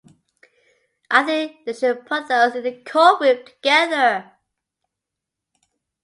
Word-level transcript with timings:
I 1.11 1.21
think 1.23 1.63
they 1.65 1.73
should 1.73 2.07
put 2.07 2.31
us 2.31 2.55
in 2.55 2.63
the 2.63 2.81
court 2.83 3.21
room 3.21 3.45
together! 3.45 4.31